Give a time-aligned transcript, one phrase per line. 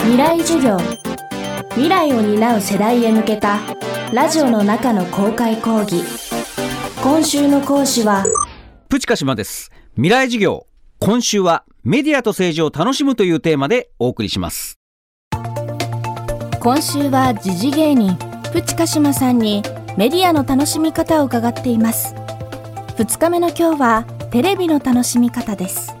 [0.00, 0.78] 未来授業。
[1.70, 3.58] 未来を担う世代へ向けた
[4.12, 6.02] ラジオの中の公開講義。
[7.02, 8.24] 今週の講師は
[8.88, 9.70] プチカシマです。
[9.94, 10.66] 未来授業。
[11.00, 14.78] 今週はメディアと政治を楽しむというテーマでお送りします。
[16.60, 18.16] 今週は時事芸人
[18.52, 19.62] プチカシマさんに
[19.96, 22.14] メディアの楽しみ方を伺っています。
[22.96, 25.97] 2日目の今日はテレビの楽しみ方です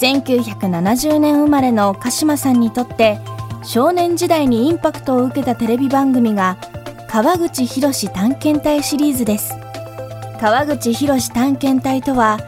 [0.00, 3.18] 1970年生まれの鹿島さんにとって
[3.62, 6.56] 少年時代にインパクトを受けたテレビ番組が
[7.08, 9.54] 川口博探検隊シリーズです。
[10.40, 12.38] 川口博探検隊とは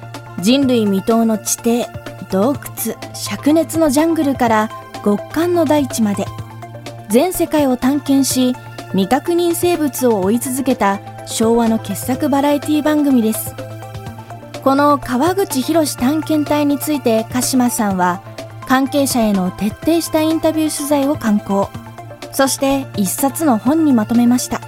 [0.41, 1.87] 人類未踏の地底
[2.31, 4.71] 洞窟灼熱のジャングルから
[5.05, 6.25] 極寒の大地まで。
[7.11, 8.55] 全世界を探検し
[8.93, 13.55] 未確認生物を追い続けた昭和の傑作バラエティ番組です。
[14.63, 18.23] この川口博士探検隊について鹿島さんは
[18.69, 21.69] 関係者への徹底したインタビュー取材を刊行。
[22.33, 24.61] そして一冊の本にまとめました。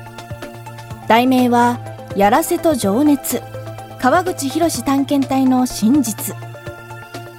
[1.07, 1.79] 題名は
[2.17, 3.41] 「やらせと情熱。
[4.01, 6.35] 川口博士探検隊の真実」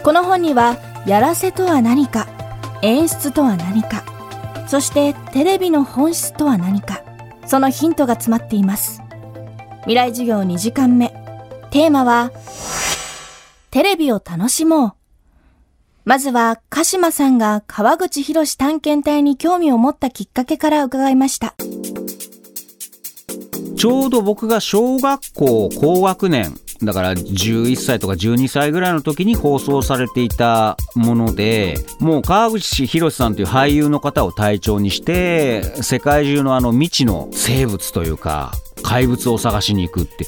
[0.02, 2.25] この本にはやらせとは何か
[2.81, 4.03] 演出とは何か
[4.65, 7.02] そしてテレビの本質とは何か
[7.45, 9.02] そのヒントが詰まっています。
[9.81, 11.24] 未来授業2時間目。
[11.75, 12.31] テーマは、
[13.69, 14.93] テレビを楽しもう。
[16.05, 21.53] まずは、鹿島さんが川口博探検隊に興味を持ったきっかけから伺いました。
[23.75, 38.51] ちょうど僕が小学校高学年、だから11歳とか12歳ぐらいの時に放送されていたものでもう川口博さんという俳優の方を隊長にして世界中のあの未知の生物というか
[38.83, 40.27] 怪物を探しに行くって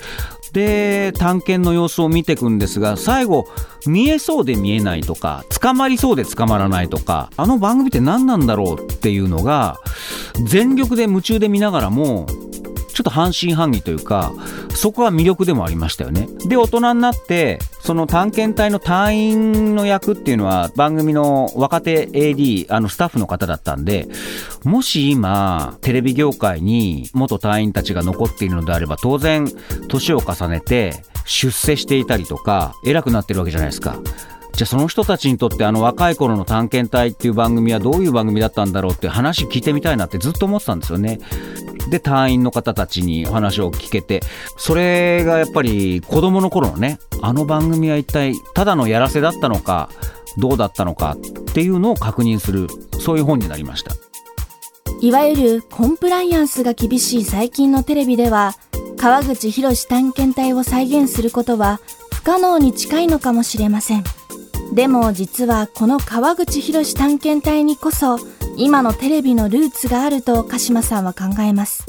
[0.57, 3.47] で探検の様子を見ていくんですが最後
[3.85, 9.79] 見えそうで見えないとか捕まりそうで捕まらないとかあの番組って何なんだろうっていうのが
[10.45, 12.25] 全力で夢中で見ながらも
[12.97, 14.33] ちょっと半信半疑というか
[14.73, 16.27] そこは魅力でもありましたよね。
[16.47, 24.07] で大人になってその探検隊の隊員の役っていうのは番組の若手 AD あのスタッフの方だったんで
[24.63, 29.47] もし今テレビ業界に元隊員たちが残っているのであれば当然
[29.89, 33.99] 年を重ねて出世していたりとか偉くなってるわけじゃないですか。
[34.57, 41.19] じゃあその人たちにとってあの若い頃の探検隊っていう番組はどういう番組だったんだろうって話聞いてみたいなってずっと思ってたんですよね。
[41.91, 44.21] で隊員の方たちにお話を聞けて
[44.57, 49.89] それがやっぱり子供の頃のねあの番組は一体ただのやらせだったのか
[50.39, 52.67] どうだったのかっていうのを確認する
[52.99, 53.93] そういう本になりました
[55.01, 58.55] いわゆるコンプライアンスが厳しい最近のテレビでは
[58.97, 61.79] 川口博探検隊を再現することは
[62.11, 64.03] 不可能に近いのかもしれません
[64.73, 68.17] でも実はこの川口博探検隊にこそ
[68.57, 71.85] 今のテレビのルーツがあると鹿島さんは考えます。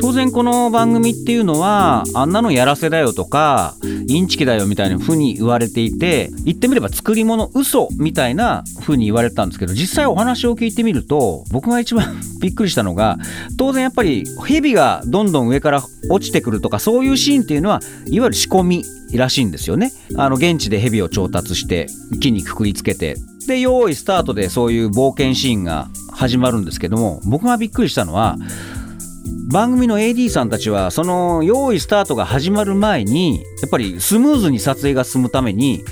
[0.00, 3.74] 当然この番組っていうのはあんなのやらせだよとか
[4.06, 13.18] インチキだよみたいな風に言われていて言ってみれば作り物嘘みたいな風に言われたんですけど実際お話を聞いてみると僕が一番びっくりしたのが
[13.58, 18.84] 当然やっぱり蛇がどんどん上から落ちてくるとかそういうシーンっていうのはいわゆる仕込み
[19.14, 19.92] らしいんですよね。
[20.16, 21.86] あの現地で蛇を調達して
[22.20, 23.16] 木にくくりつけて
[23.46, 28.36] で用意スタートでそういう冒険シーンが始まるんですけども僕がびっくりしたのは
[29.52, 35.84] 番組の AD さんたちはその用意スタートが始まる前にやっぱりスムーズに撮影が進むために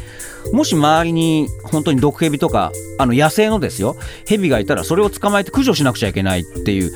[0.55, 6.93] もし周りに本当に毒蛇とかあの野生のですよ蛇がいたらそれを捕まえて駆除しなくちゃいけないっていう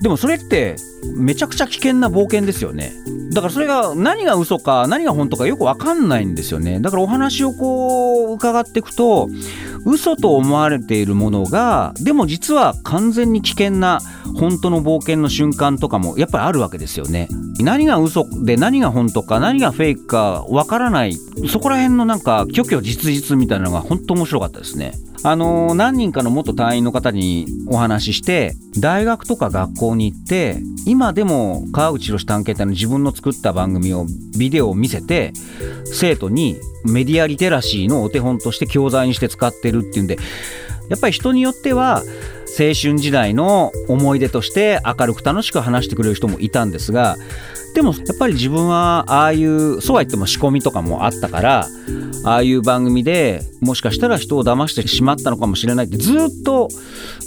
[0.00, 0.76] でもそれって
[1.16, 2.92] めちゃくちゃ危険な冒険ですよね。
[3.32, 6.80] だからそれが何が嘘か何が本当かよく分かんないんですよね。
[6.80, 9.28] だからお話をこう伺っていくと
[9.86, 14.00] 嘘と思われているものがでも実は完全に危険な
[14.38, 17.28] 本当の冒険の瞬間とかもやっぱりあるわけですよね。
[17.60, 21.16] 何が嘘で何が本当か何がフェイクかわからない
[21.48, 24.92] そこら辺のなんか虚虚実実みたいなのが本当面白かったですね。
[25.26, 34.04] あのー、何人かの元隊員の方にお話しして大学とか学校に行って今でも川口博探検隊の自分の作った番組を
[34.38, 35.32] ビデオを見せて
[35.86, 40.18] 生徒にメディアリテラシーのお手本として教材にして使ってるっていうんで
[40.88, 42.02] やっぱり人によっては
[42.58, 47.16] 青春時代の思い出として明るく楽しく話してくれる人もいたんですが
[47.74, 51.68] でもやっぱり自分はああいうそうは言っても仕込みとかもあったから
[52.24, 56.68] ああいう番組でもしかしたら人を騙してしまったのかもしれないってずっと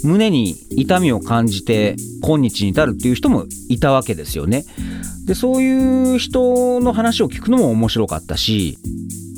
[0.02, 4.64] 胸に痛みを感じて今日に至るっていう人もいたわけですよね。
[5.26, 8.78] でそういう人の話を聞くのも面白かったし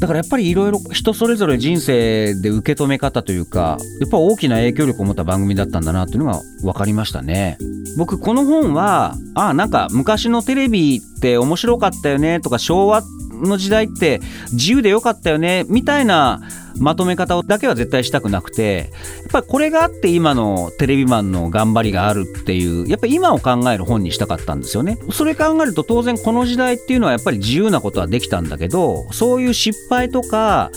[0.00, 7.58] だからやっぱりいろいろ人それぞれ人生で受け止め方というかやっぱ大きな影響力を持った番組だったんだなっていうのが分かりましたね。
[7.98, 13.02] 僕この本はあなんか昔のテレビって面白かったよねとか昭和
[13.46, 14.20] の時代って
[14.52, 16.40] 自由でよかったよねみたいな
[16.78, 18.90] まとめ方だけは絶対したくなくて
[19.22, 24.98] やっぱりこれがあって今のテレビマンの頑張りがあるっていうやっぱり今を考える本にしたかったんですよね。
[25.12, 30.70] それ考えると当然この時代っていうのはやっぱり自由なことはできたんだけどそういう失敗とか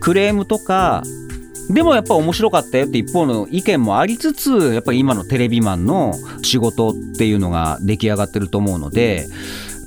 [0.00, 1.02] クレームとか
[1.70, 9.26] でもやっぱ面白かったよって一方の意見もありつつやっぱり今のテレビマンの仕事っていうのが出来上がってると思うので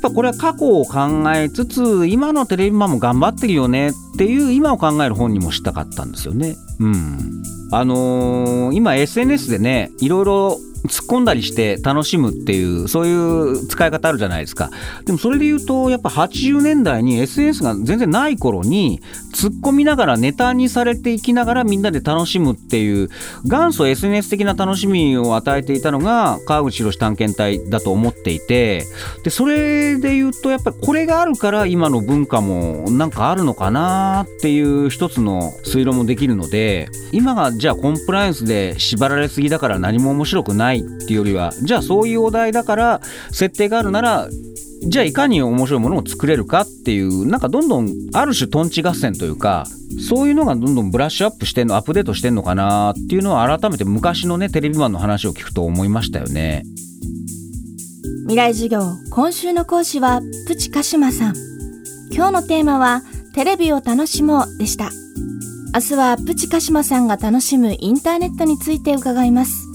[0.01, 6.57] ぱこれは過去を考えつつ今のテレビマンも頑張ってるよねっていう今を考える本にもしたかったんですよね。
[6.80, 14.71] うん、あのー、今 SNS でねいろいろ突っ込んだりして楽しむっていうそういう使い方あるじゃないですか
[15.06, 19.00] でもそれで言うとやっぱ80年代に SNS が全然ない頃に
[19.41, 23.09] 突っ込みながらネタにされていきながらみんなで楽しむっていう
[23.43, 28.85] 元祖 SNS 的な楽しみを与えていたのが川口博探検隊だと思っていて
[29.23, 43.01] でそれで言うとやっぱりこれがあるから今の文化もなんかあるのかなっていう一つの推論もできるので今がじゃあコンプライアンスで縛られすぎだから何も面白くないっていうよりはじゃあそういうお題だから
[43.31, 44.29] 設定があるなら
[44.83, 49.66] じゃあいかに面白いものを作れるかっていうなんかどんどんある種トンチ合戦というか
[50.07, 56.63] そういうのがどんどんブラッシュアップしてんのアップデートしてんのかなっていうのを改めて昔のねテレビマンの話を聞くと思いましたよね。
[58.24, 58.81] 未来授業
[59.12, 61.36] 今週の講師はプチカシマさん。
[62.12, 63.04] 今日のテーマは
[63.34, 64.89] テレビを楽しもうでした。
[65.74, 69.68] 明日はプチカシマさんが楽しむインターネットについて伺います。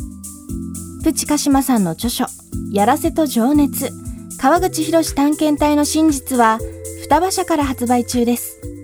[1.05, 2.27] プチカシマさんの著書、
[2.73, 3.91] やらせと情熱、
[4.39, 6.59] 川口博探検隊の真実は、
[7.03, 8.76] 双葉社から発売中です。